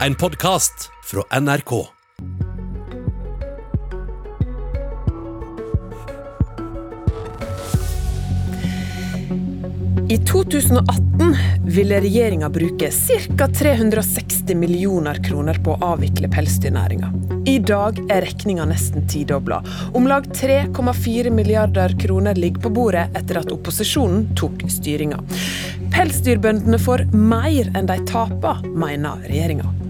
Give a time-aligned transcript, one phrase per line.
[0.00, 1.86] En podkast fra NRK.
[10.08, 11.36] I 2018
[11.66, 12.90] ville regjeringa bruke
[13.38, 13.48] ca.
[13.48, 17.12] 360 millioner kroner på å avvikle pelsdyrnæringa.
[17.46, 19.62] I dag er regninga nesten tidobla.
[19.94, 25.22] Om lag 3,4 milliarder kroner ligger på bordet etter at opposisjonen tok styringa.
[25.94, 29.83] Pelsdyrbøndene får mer enn de taper, mener regjeringa.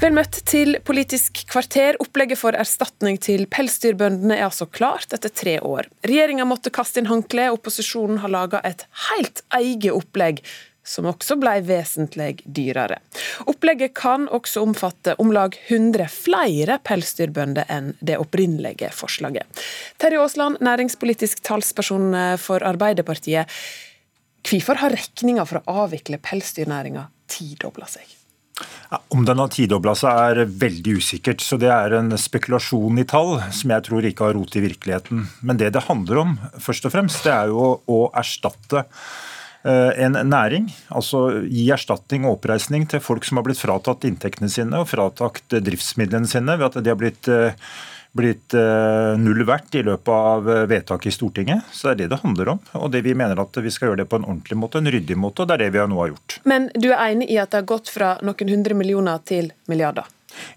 [0.00, 1.96] Vel møtt til Politisk kvarter.
[2.02, 5.86] Opplegget for erstatning til pelsdyrbøndene er altså klart etter tre år.
[6.04, 10.42] Regjeringa måtte kaste inn håndkleet, opposisjonen har laga et helt eget opplegg
[10.84, 12.98] som også ble vesentlig dyrere.
[13.48, 19.62] Opplegget kan også omfatte om lag 100 flere pelsdyrbønder enn det opprinnelige forslaget.
[20.02, 22.10] Terje Aasland, næringspolitisk talsperson
[22.42, 23.48] for Arbeiderpartiet.
[24.44, 28.04] Hvorfor har regninga for å avvikle pelsdyrnæringa tidobla seg?
[29.10, 33.36] Om den har tidobla seg er veldig usikkert, så det er en spekulasjon i tall
[33.54, 35.24] som jeg tror ikke har rot i virkeligheten.
[35.42, 38.84] Men det det handler om, først og fremst, det er jo å erstatte
[39.66, 44.52] eh, en næring, altså gi erstatning og oppreisning til folk som har blitt fratatt inntektene
[44.52, 47.58] sine og fratatt driftsmidlene sine ved at de har blitt eh,
[48.14, 51.70] blitt eh, null verdt i løpet av eh, vedtaket i Stortinget.
[51.72, 52.60] Så det er det det handler om.
[52.78, 55.18] Og det vi mener at vi skal gjøre det på en ordentlig måte, en ryddig
[55.18, 56.40] måte, og det er det vi nå har gjort.
[56.48, 60.06] Men du er enig i at det har gått fra noen hundre millioner til milliarder?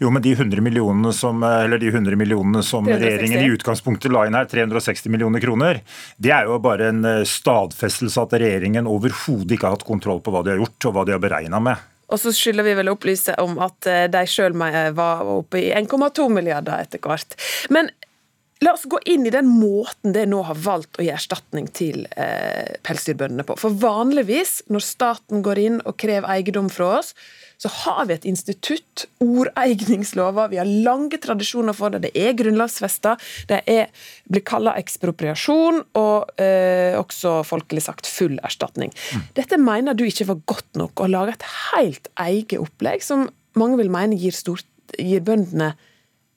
[0.01, 4.25] Jo, men de 100 millionene som, eller de 100 millionene som regjeringen i utgangspunktet la
[4.27, 5.81] inn her, 360 millioner kroner,
[6.17, 10.33] det er jo bare en eh, stadfestelse at regjeringen overhodet ikke har hatt kontroll på
[10.33, 11.85] hva de har gjort og hva de har beregna med.
[12.07, 15.71] Og så skylder vi vel å opplyse om at eh, de sjøl var oppe i
[15.75, 17.35] 1,2 milliarder etter hvert.
[17.73, 17.91] Men
[18.65, 22.05] la oss gå inn i den måten det nå har valgt å gi erstatning til
[22.17, 23.57] eh, pelsdyrbøndene på.
[23.61, 27.13] For vanligvis, når staten går inn og krever eiendom fra oss,
[27.57, 30.51] så har vi et institutt, ordeigingslover.
[30.51, 32.03] Vi har lange tradisjoner for det.
[32.05, 33.15] Det er grunnlovfesta,
[33.49, 33.89] Det er,
[34.29, 38.93] blir kalla ekspropriasjon, og eh, også folkelig sagt full erstatning.
[38.93, 39.25] Mm.
[39.41, 43.81] Dette mener du ikke var godt nok å lage et helt eget opplegg, som mange
[43.81, 45.73] vil mene gir, stort, gir bøndene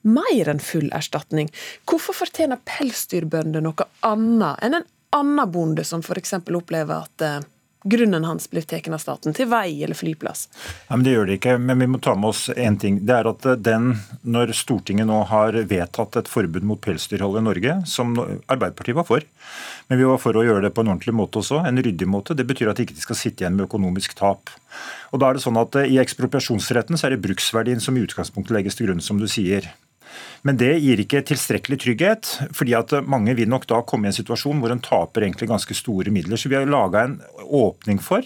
[0.03, 1.51] mer enn full erstatning.
[1.89, 6.39] Hvorfor fortjener pelsdyrbønder noe annet enn en annen bonde som f.eks.
[6.55, 7.41] opplever at eh,
[7.85, 10.49] grunnen hans blir tatt av staten, til vei eller flyplass?
[10.89, 13.01] Ja, men Det gjør det ikke, men vi må ta med oss én ting.
[13.07, 17.77] Det er at den, Når Stortinget nå har vedtatt et forbud mot pelsdyrhold i Norge,
[17.87, 19.27] som Arbeiderpartiet var for,
[19.89, 22.37] men vi var for å gjøre det på en ordentlig måte også, en ryddig måte,
[22.37, 24.53] det betyr at de ikke skal sitte igjen med økonomisk tap.
[25.11, 28.55] Og da er det sånn at I ekspropriasjonsretten så er det bruksverdien som i utgangspunktet
[28.55, 29.67] legges til grunn, som du sier.
[30.47, 34.17] Men det gir ikke tilstrekkelig trygghet, fordi at mange vil nok da komme i en
[34.17, 36.41] situasjon hvor en taper egentlig ganske store midler.
[36.41, 38.25] Så vi har laga en åpning for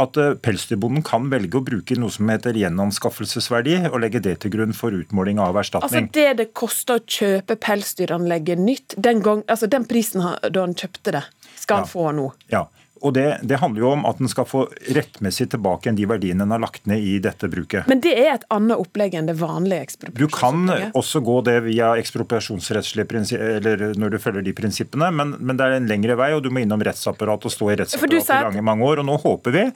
[0.00, 4.52] at eh, pelsdyrbonden kan velge å bruke noe som heter gjenanskaffelsesverdi, og legge det til
[4.56, 6.10] grunn for utmåling av erstatning.
[6.10, 10.76] Altså Det det koster å kjøpe pelsdyranlegget nytt, den, gang, altså den prisen da han
[10.76, 11.26] kjøpte det,
[11.60, 11.92] skal han ja.
[11.94, 12.30] få nå?
[12.52, 12.66] Ja.
[13.04, 14.64] Og det, det, handler jo om at den skal få
[14.96, 17.84] rettmessig tilbake enn de verdiene den har lagt ned i dette bruket.
[17.90, 20.32] Men det er et annet opplegg enn det vanlige ekspropriasjonsopplegget?
[20.32, 25.34] Du kan også gå det via ekspropriasjonsrettslige prinsipper, eller når du følger de prinsippene, men,
[25.36, 28.32] men, det er en lengre vei, og du må innom rettsapparatet og stå i rettsapparatet
[28.32, 29.02] i lange, mange år.
[29.04, 29.66] Og nå håper vi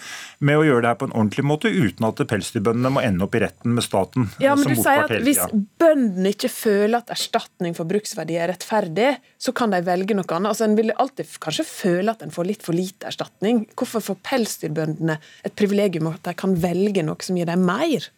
[0.48, 3.36] med å gjøre det her på en ordentlig måte, uten at pelsdyrbøndene må ende opp
[3.36, 4.30] i retten med staten.
[4.40, 5.44] Ja, men du sier at Hvis
[5.80, 10.54] bøndene ikke føler at erstatning for bruksverdi er rettferdig, så kan de velge noe annet.
[10.54, 13.66] Altså, En vil alltid kanskje føle at en får litt for lite erstatning erstatning.
[13.76, 18.08] Hvorfor får pelsdyrbøndene et privilegium at de kan velge noe som gir dem mer?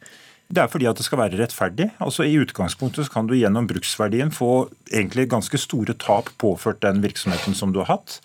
[0.50, 1.87] Det er fordi at det skal være rettferdig.
[2.03, 6.99] Altså I utgangspunktet så kan du gjennom bruksverdien få egentlig ganske store tap påført den
[7.05, 8.16] virksomheten som du har hatt.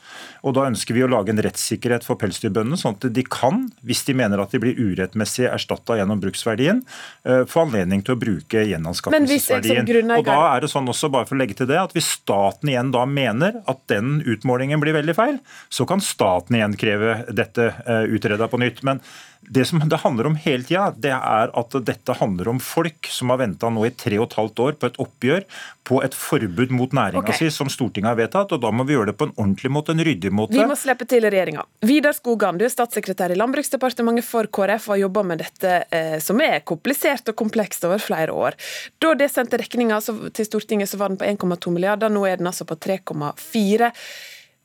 [0.41, 4.01] Og Da ønsker vi å lage en rettssikkerhet for pelsdyrbøndene, sånn at de kan, hvis
[4.07, 6.81] de mener at de blir urettmessig erstatta gjennom bruksverdien,
[7.25, 10.17] eh, få anledning til å bruke gjenanskaffelsesverdien.
[10.17, 12.69] Og Da er det sånn også, bare for å legge til det, at hvis staten
[12.73, 17.69] igjen da mener at den utmålingen blir veldig feil, så kan staten igjen kreve dette
[17.85, 18.81] eh, utreda på nytt.
[18.83, 19.01] Men
[19.49, 23.31] det som det handler om hele tida, det er at dette handler om folk som
[23.33, 25.45] har venta nå i tre og et halvt år på et oppgjør,
[25.85, 27.37] på et forbud mot næringa okay.
[27.45, 28.55] si som Stortinget har vedtatt.
[28.55, 30.57] og Da må vi gjøre det på en ordentlig måte, en ryddig måte.
[30.57, 31.65] Vi må slippe til regjeringa.
[31.85, 36.17] Vidar Skogan, du er statssekretær i Landbruksdepartementet for KrF og har jobba med dette eh,
[36.23, 38.57] som er komplisert og komplekst over flere år.
[39.03, 40.01] Da det sendte regninga
[40.33, 43.91] til Stortinget, så var den på 1,2 milliarder, nå er den altså på 3,4.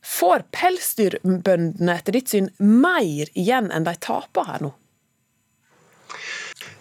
[0.07, 4.75] Får pelsdyrbøndene etter ditt syn mer igjen enn de taper her nå?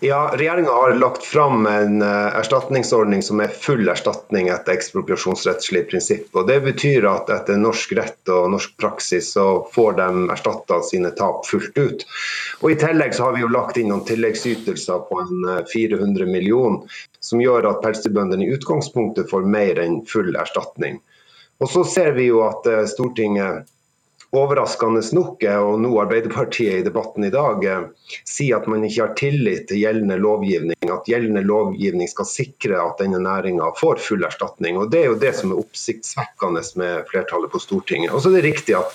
[0.02, 6.30] Ja, Regjeringa har lagt fram en uh, erstatningsordning som er full erstatning etter ekspropriasjonsrettslig prinsipp.
[6.40, 11.12] og Det betyr at etter norsk rett og norsk praksis så får de erstatta sine
[11.20, 12.08] tap fullt ut.
[12.64, 16.40] Og I tillegg så har vi jo lagt inn noen tilleggsytelser på en 400 millioner
[16.40, 16.80] million,
[17.20, 21.02] som gjør at pelsdyrbøndene i utgangspunktet får mer enn full erstatning.
[21.60, 23.68] Og så ser vi jo at uh, Stortinget
[24.36, 27.88] overraskende nok, og nå Arbeiderpartiet i debatten i dag, eh,
[28.30, 30.92] sier at man ikke har tillit til gjeldende lovgivning.
[30.94, 34.78] At gjeldende lovgivning skal sikre at denne næringa får full erstatning.
[34.78, 38.14] og Det er jo det som er oppsiktsvekkende med flertallet på Stortinget.
[38.14, 38.94] Og så er det riktig at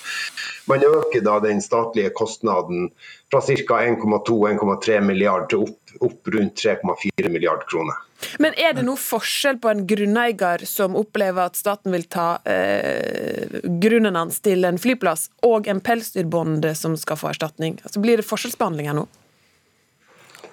[0.70, 2.90] man øker den statlige kostnaden
[3.35, 3.81] fra ca.
[3.83, 7.99] 1,2-1,3 milliard til opp, opp rundt 3,4 milliard kroner.
[8.39, 13.61] Men er det noe forskjell på en grunneier som opplever at staten vil ta eh,
[13.83, 17.79] grunnen hans til en flyplass, og en pelsdyrbonde som skal få erstatning?
[17.85, 19.07] Altså, blir det forskjellsbehandling her nå?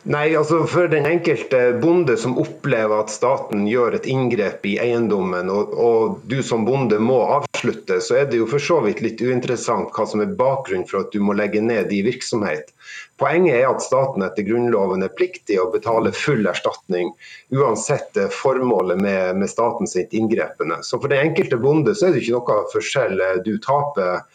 [0.09, 5.51] Nei, altså For den enkelte bonde som opplever at staten gjør et inngrep i eiendommen,
[5.53, 7.21] og, og, du som bonde må
[7.61, 11.01] avslutte, så er det jo for så vidt litt uinteressant hva som er bakgrunnen for
[11.01, 12.73] at du må legge ned i virksomhet.
[13.21, 17.13] Poenget er at staten etter Grunnloven er pliktig å betale full erstatning,
[17.53, 20.81] uansett formålet med, med statens inngrepene.
[20.83, 23.21] Så For den enkelte bonde så er det ikke noe forskjell.
[23.45, 24.25] Du taper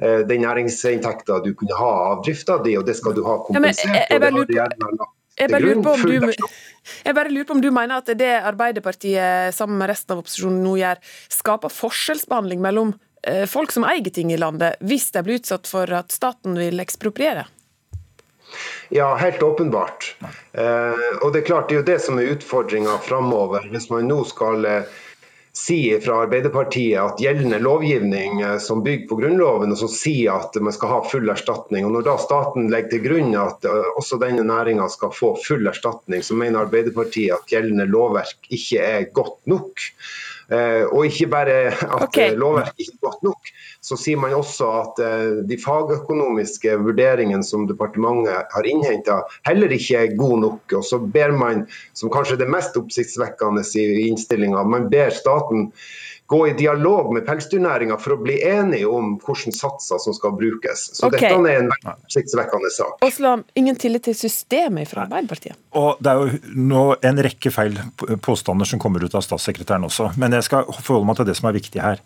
[0.00, 3.84] Eh, den næringsinntekta du kunne ha av drifta di, og det skal du ha kompensert.
[3.84, 5.10] Ja, jeg, jeg, jeg,
[5.50, 6.48] bare lurer på om du
[7.04, 10.62] jeg bare lurer på om du mener at det Arbeiderpartiet sammen med resten av opposisjonen
[10.64, 11.00] nå gjør,
[11.32, 15.90] skaper forskjellsbehandling mellom eh, folk som eier ting i landet, hvis de blir utsatt for
[16.00, 17.46] at staten vil ekspropriere?
[18.90, 20.16] Ja, helt åpenbart.
[20.52, 23.68] Eh, og det er klart det er jo det som er utfordringa framover.
[23.70, 24.98] Hvis man nå skal eh,
[25.56, 30.56] sier fra Arbeiderpartiet at gjeldende lovgivning eh, som bygger på Grunnloven, og som sier at
[30.62, 31.86] man skal ha full erstatning.
[31.86, 35.66] og Når da staten legger til grunn at eh, også denne næringa skal få full
[35.70, 39.90] erstatning, så mener Arbeiderpartiet at gjeldende lovverk ikke er godt nok.
[40.50, 42.34] Eh, og ikke bare at okay.
[42.38, 45.00] lovverket ikke er godt nok, så sier man også at
[45.48, 50.76] de fagøkonomiske vurderingene som departementet har innhenta, heller ikke er gode nok.
[50.76, 51.64] Og så ber man,
[51.96, 55.70] som kanskje det mest oppsiktsvekkende i innstillinga, man ber staten
[56.30, 60.84] gå i dialog med pelsdyrnæringa for å bli enige om hvilke satser som skal brukes.
[60.94, 61.24] Så okay.
[61.24, 63.00] dette er en oppsiktsvekkende sak.
[63.02, 65.58] Osland, ingen tillit til systemet fra Arbeiderpartiet?
[65.74, 67.74] Og Det er jo nå en rekke feil
[68.22, 70.12] påstander som kommer ut av statssekretæren også.
[70.22, 72.02] Men jeg skal forholde meg til det som er viktig her.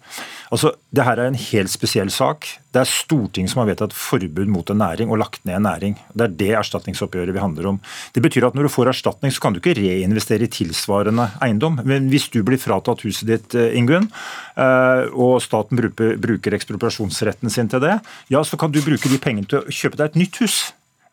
[0.51, 2.47] Altså, Det her er en helt spesiell sak.
[2.73, 5.99] Det er Stortinget som har vedtatt forbud mot en næring og lagt ned en næring.
[6.15, 7.81] Det er det erstatningsoppgjøret vi handler om.
[8.15, 11.81] Det betyr at når du får erstatning, så kan du ikke reinvestere i tilsvarende eiendom.
[11.85, 14.11] Men hvis du blir fratatt huset ditt, eh, Ingunn,
[14.55, 17.99] Eh, og staten bruker ekspropriasjonsretten sin til det,
[18.31, 20.59] ja, så kan du bruke de pengene til å kjøpe deg et nytt hus.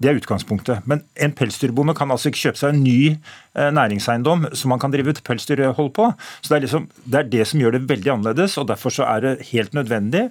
[0.01, 0.87] Det er utgangspunktet.
[0.89, 4.93] Men en pelsdyrbonde kan altså ikke kjøpe seg en ny eh, næringseiendom som man kan
[4.93, 6.07] drive et pelsdyrhold på.
[6.41, 8.57] Så det er, liksom, det er, det som gjør det veldig annerledes.
[8.57, 10.23] og Derfor så er det helt nødvendig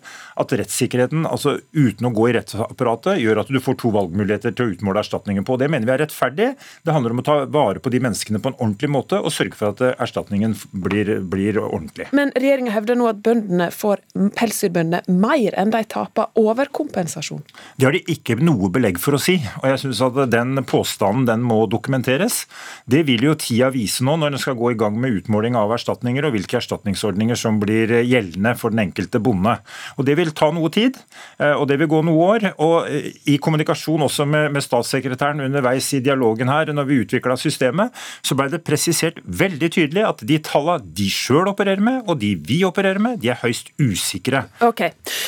[0.42, 4.66] at rettssikkerheten, altså uten å gå i rettsapparatet, gjør at du får to valgmuligheter til
[4.66, 5.58] å utmåle erstatningen på.
[5.60, 6.50] Det mener vi er rettferdig.
[6.86, 9.58] Det handler om å ta vare på de menneskene på en ordentlig måte og sørge
[9.58, 12.10] for at eh, erstatningen blir, blir ordentlig.
[12.16, 14.02] Men regjeringa hevder nå at bøndene får
[14.38, 17.42] pelsdyrbøndene mer enn de taper overkompensasjon?
[17.78, 21.26] Det har de ikke noe belegg for å si og jeg synes at Den påstanden
[21.28, 22.46] den må dokumenteres.
[22.90, 25.72] Det vil jo tida vise nå når en skal gå i gang med utmåling av
[25.76, 29.58] erstatninger og hvilke erstatningsordninger som blir gjeldende for den enkelte bonde.
[29.98, 30.96] Og Det vil ta noe tid,
[31.38, 32.54] eh, og det vil gå noe år.
[32.58, 37.36] og eh, I kommunikasjon også med, med statssekretæren underveis i dialogen her, når vi utvikla
[37.36, 37.92] systemet,
[38.22, 42.34] så ble det presisert veldig tydelig at de tallene de sjøl opererer med, og de
[42.34, 44.44] vi opererer med, de er høyst usikre.
[44.64, 44.82] Ok,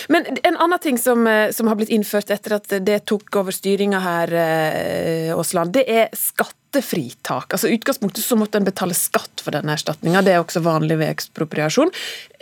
[0.08, 3.54] Men en annen ting som, eh, som har blitt innført etter at det tok over
[3.54, 7.52] styringa her, her, eh, Aasland, det er skattefritak.
[7.52, 11.12] Altså utgangspunktet så måtte en betale skatt for denne erstatninga, det er også vanlig ved
[11.12, 11.92] ekspropriasjon.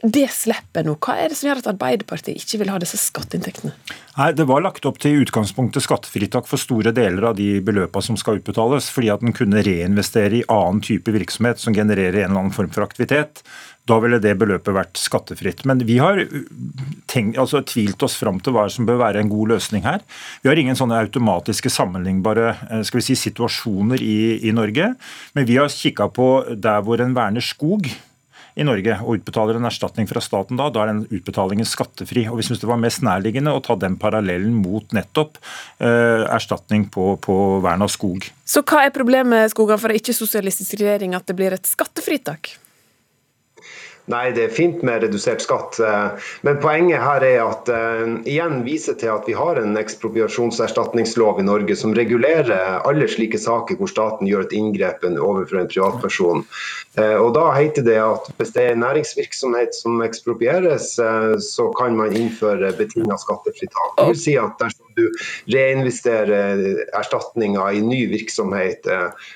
[0.01, 0.95] Det slipper nå.
[0.97, 3.75] Hva er det som gjør at Arbeiderpartiet ikke vil ha disse skatteinntektene?
[4.17, 8.17] Nei, Det var lagt opp til utgangspunktet skattefritak for store deler av de beløpene som
[8.17, 12.41] skal utbetales, fordi at en kunne reinvestere i annen type virksomhet som genererer en eller
[12.47, 13.45] annen form for aktivitet.
[13.89, 15.65] Da ville det beløpet vært skattefritt.
[15.69, 16.43] Men vi har uh,
[17.11, 20.05] tenkt, altså, tvilt oss fram til hva som bør være en god løsning her.
[20.45, 24.93] Vi har ingen sånne automatiske sammenlignbare uh, skal vi si, situasjoner i, i Norge.
[25.37, 27.89] Men vi har kikka på der hvor en verner skog
[28.59, 32.27] i Norge og utbetaler en erstatning fra staten da, da er den utbetalingen skattefri.
[32.31, 35.39] Og Vi syns det var mest nærliggende å ta den parallellen mot nettopp
[35.79, 38.27] eh, erstatning på, på, vern av skog.
[38.45, 42.55] Så hva er problemet med skogene for en ikke-sosialistisk regjering at det blir et skattefritak?
[44.11, 45.79] Nei, det er fint med redusert skatt.
[45.79, 51.39] Eh, men poenget her er at uh, igjen viser til at vi har en ekspropriasjonserstatningslov
[51.39, 56.45] i Norge som regulerer alle slike saker hvor staten gjør et inngrep overfor en privatperson.
[56.99, 60.93] Uh, og Da heter det at hvis det er næringsvirksomhet som eksproprieres,
[61.45, 63.95] så kan man innføre betinga skattefritak.
[63.99, 65.07] Det vil si at dersom du
[65.53, 66.63] reinvesterer
[66.97, 68.89] erstatninga i ny virksomhet,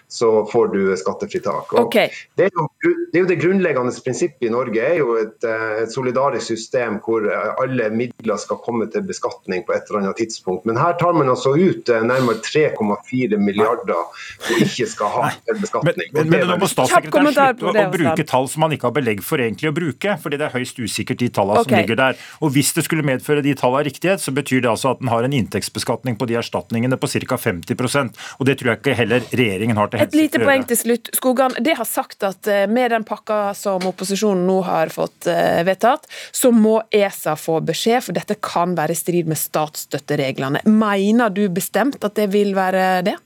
[0.09, 1.73] så får du skattefritak.
[1.73, 2.09] Okay.
[2.35, 5.83] Det, er jo, det, er jo, det grunnleggende prinsippet i Norge er jo et, eh,
[5.85, 10.21] et, solidarisk system hvor eh, alle midler skal komme til beskatning på et eller annet
[10.23, 10.65] tidspunkt.
[10.69, 15.61] Men her tar man altså ut eh, nærmere 3,4 milliarder som ikke skal ha til
[15.63, 16.13] beskatning.
[16.13, 18.97] Men, men, men nå må statssekretæren slutte å, å bruke tall som man ikke har
[18.99, 21.71] belegg for egentlig å bruke, fordi det er høyst usikkert de tallene okay.
[21.71, 22.25] som ligger der.
[22.41, 25.27] Og Hvis det skulle medføre de tallene riktighet, så betyr det altså at den har
[25.27, 27.39] en inntektsbeskatning på de erstatningene på ca.
[27.39, 30.27] 50 og Det tror jeg ikke heller regjeringen har til hensikt å gjøre.
[30.27, 31.11] Et lite poeng til slutt.
[31.15, 36.09] Skogan, det har sagt at med den pakka som opposisjonen nå har fått eh, vedtatt,
[36.33, 40.65] så må ESA få beskjed, for dette kan være i strid med statsstøttereglene.
[40.67, 43.19] Mener du bestemt at det vil være det?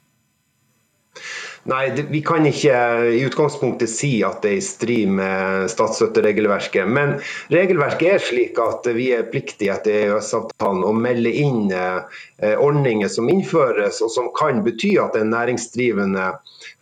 [1.68, 2.76] Nei, Vi kan ikke
[3.12, 6.88] i utgangspunktet si at det er i strid med statsstøtteregelverket.
[6.88, 7.18] Men
[7.52, 13.28] regelverket er slik at vi er pliktige etter EØS-avtalen å melde inn eh, ordninger som
[13.28, 16.30] innføres, og som kan bety at en næringsdrivende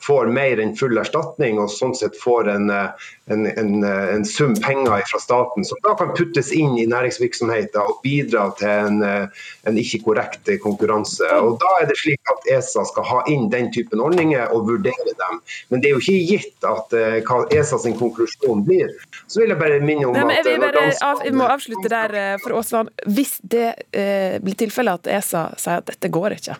[0.06, 4.24] får mer enn full erstatning, og sånn sett får en, eh, en, en, eh, en
[4.28, 9.44] sum penger fra staten som da kan puttes inn i næringsvirksomheten og bidra til eh,
[9.66, 11.26] en ikke korrekt konkurranse.
[11.42, 14.75] Og Da er det slik at ESA skal ha inn den typen ordninger og vurdere
[14.84, 15.40] dem.
[15.72, 16.94] Men det er jo ikke gitt at
[17.28, 18.92] hva ESA sin konklusjon blir.
[19.26, 22.38] Så vil jeg bare minne om Nei, at vi, bare, av, vi, må avslutte der
[22.42, 22.92] for Aasland.
[23.06, 26.58] Hvis det uh, blir tilfellet at ESA sier at dette går ikke,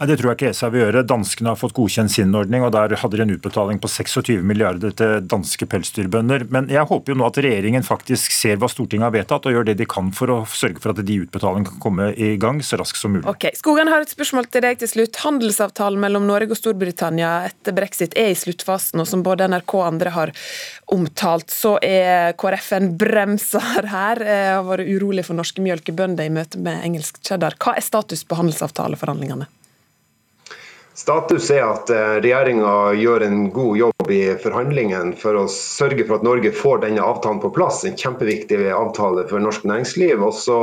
[0.00, 1.04] Nei, Det tror jeg ikke ESA vil gjøre.
[1.06, 4.94] Danskene har fått godkjent sin ordning, og der hadde de en utbetaling på 26 milliarder
[4.98, 6.46] til danske pelsdyrbønder.
[6.52, 9.68] Men jeg håper jo nå at regjeringen faktisk ser hva Stortinget har vedtatt, og gjør
[9.70, 12.80] det de kan for å sørge for at de utbetalingene kan komme i gang så
[12.80, 13.26] raskt som mulig.
[13.30, 15.20] Ok, Skogen har et spørsmål til deg til slutt.
[15.22, 19.86] Handelsavtalen mellom Norge og Storbritannia etter brexit er i sluttfasen, og som både NRK og
[19.86, 20.34] andre har
[20.92, 24.22] omtalt, så er KrF en bremser her.
[24.26, 27.56] Jeg har vært urolig for norske mjølkebønder i møte med engelsk cheddar.
[27.62, 29.48] Hva er status på handelsavtaleforhandlingene?
[31.02, 36.20] Status er at eh, regjeringa gjør en god jobb i forhandlingene for å sørge for
[36.20, 37.80] at Norge får denne avtalen på plass.
[37.88, 40.22] En kjempeviktig avtale for norsk næringsliv.
[40.22, 40.58] Og så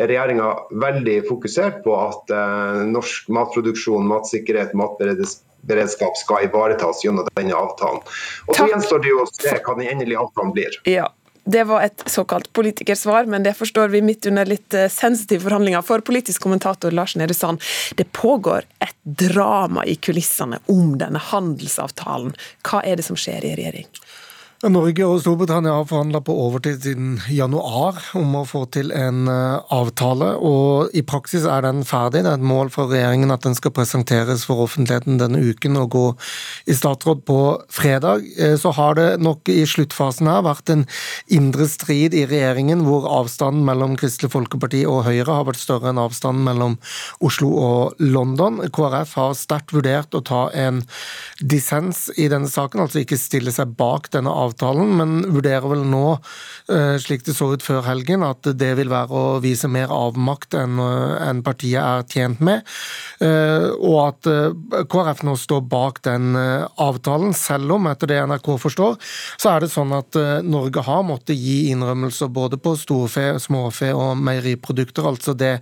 [0.00, 0.48] er regjeringa
[0.80, 8.00] veldig fokusert på at eh, norsk matproduksjon, matsikkerhet, matberedskap skal ivaretas gjennom denne avtalen.
[8.48, 10.80] Og Så gjenstår det jo å se hva den endelige avtalen blir.
[10.88, 11.10] Ja,
[11.44, 15.82] det var et såkalt politikersvar, men det forstår vi midt under litt eh, sensitive forhandlinger.
[15.82, 17.62] For politisk kommentator Lars Nehru Sand,
[17.98, 22.36] det pågår et drama i kulissene om denne handelsavtalen.
[22.62, 23.88] Hva er det som skjer i regjering?
[24.70, 29.72] Norge og Storbritannia har forhandla på overtid siden januar om å få til en eh,
[29.74, 32.20] avtale, og i praksis er den ferdig.
[32.22, 35.88] Det er et mål for regjeringen at den skal presenteres for offentligheten denne uken og
[35.96, 36.04] gå
[36.70, 37.38] i statsråd på
[37.74, 38.22] fredag.
[38.38, 40.86] Eh, så har det nok i sluttfasen her vært en
[41.26, 46.02] indre strid i regjeringen hvor avstanden mellom Kristelig Folkeparti og Høyre har vært større enn
[46.04, 46.78] avstanden mellom
[47.18, 48.62] Oslo og London.
[48.70, 50.84] KrF har sterkt vurdert å ta en
[51.42, 55.84] dissens i denne saken, altså ikke stille seg bak denne avtalen avtalen, men vurderer vel
[55.88, 56.18] nå,
[56.68, 60.54] eh, slik det så ut før helgen, at det vil være å vise mer avmakt
[60.54, 62.62] enn eh, partiet er tjent med.
[63.20, 64.28] Eh, og at
[64.92, 68.98] KrF nå står bak den avtalen, selv om, etter det NRK forstår,
[69.40, 74.20] så er det sånn at Norge har måttet gi innrømmelser både på storfe, småfe og
[74.20, 75.54] meieriprodukter, altså det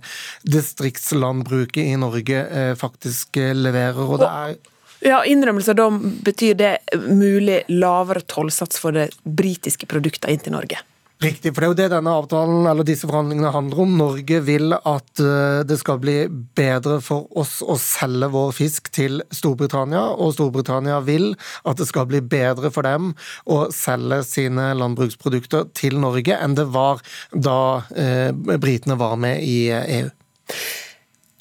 [0.43, 2.43] distriktslandbruket i Norge
[2.79, 4.03] faktisk leverer.
[4.05, 4.70] og det er
[5.01, 5.89] ja, Innrømmelser, da
[6.25, 6.71] betyr det
[7.07, 10.81] mulig lavere tollsats for de britiske produktene inn til Norge?
[11.21, 13.91] Riktig, for det er jo det denne avtalen eller disse forhandlingene handler om.
[13.99, 16.15] Norge vil at eh, det skal bli
[16.57, 22.09] bedre for oss å selge vår fisk til Storbritannia, og Storbritannia vil at det skal
[22.09, 23.11] bli bedre for dem
[23.45, 27.59] å selge sine landbruksprodukter til Norge enn det var da
[27.93, 30.09] eh, britene var med i EU.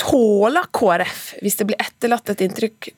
[0.01, 2.93] Tåler KrF, hvis det blir etterlatt et inntrykk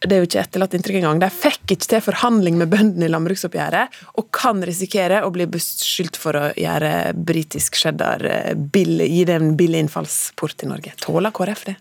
[0.00, 1.20] det er jo ikke etterlatt inntrykk engang.
[1.22, 6.18] De fikk ikke til forhandling med bøndene i landbruksoppgjøret, og kan risikere å bli beskyldt
[6.20, 8.24] for å gjøre britisk cheddar
[8.72, 10.96] billig, gi det en billig innfallsport til Norge.
[11.04, 11.76] Tåler KrF det?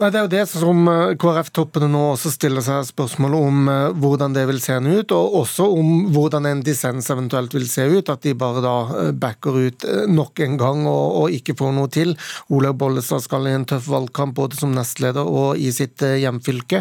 [0.00, 3.96] Nei, Det er jo det som eh, KrF-toppene nå også stiller seg spørsmål om eh,
[4.00, 8.08] hvordan det vil se ut, og også om hvordan en dissens eventuelt vil se ut.
[8.08, 11.90] At de bare da eh, backer ut nok en gang og, og ikke får noe
[11.92, 12.14] til.
[12.48, 16.80] Olaug Bollestad skal i en tøff valgkamp både som nestleder og i sitt hjemfylke.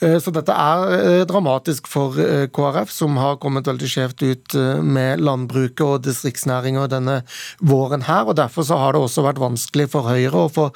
[0.00, 2.16] Så dette er dramatisk for
[2.52, 7.20] KrF, som har kommet veldig skjevt ut med landbruket og distriktsnæringer denne
[7.62, 8.28] våren her.
[8.28, 10.68] og Derfor så har det også vært vanskelig for Høyre å få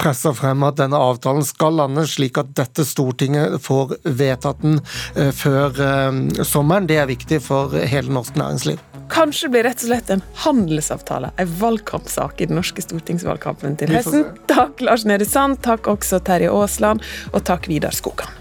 [0.00, 4.80] pressa frem at denne avtalen avtalen skal landes, slik at dette Stortinget får vedtatt den
[5.16, 6.88] eh, før eh, sommeren.
[6.88, 8.80] Det er viktig for hele norsk næringsliv.
[9.08, 14.26] Kanskje blir rett og slett en handelsavtale en valgkampsak i den norske stortingsvalgkampen til høsten.
[14.50, 18.37] Takk Lars Nehru Sand, takk også Terje Aasland, og takk Vidar Skogan.